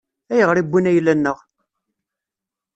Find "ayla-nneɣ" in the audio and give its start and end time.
0.89-1.37